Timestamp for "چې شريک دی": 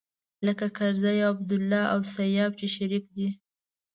2.59-3.27